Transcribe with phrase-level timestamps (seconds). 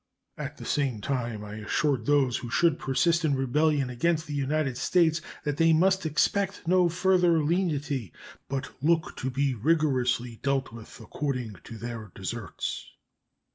[0.35, 4.75] At the same time I assured those who should persist in rebellion against the United
[4.79, 8.11] States that they must expect no further lenity,
[8.47, 12.87] but look to be rigorously dealt with according to their deserts.